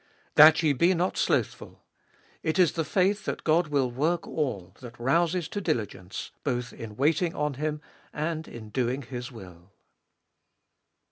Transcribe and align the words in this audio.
3, 0.33 0.33
That 0.45 0.63
ye 0.63 0.73
be 0.73 0.95
not 0.95 1.15
slothful: 1.15 1.83
it 2.41 2.57
is 2.57 2.71
the 2.71 2.83
faith 2.83 3.25
that 3.25 3.43
God 3.43 3.67
will 3.67 3.91
work 3.91 4.25
all, 4.27 4.73
that 4.79 4.99
rouses 4.99 5.47
to 5.49 5.61
diligence 5.61 6.31
both 6.43 6.73
in 6.73 6.95
waiting 6.95 7.35
on 7.35 7.53
Him 7.53 7.81
and 8.11 8.47
in 8.47 8.69
doing 8.69 9.03
His 9.03 9.31
will. 9.31 9.69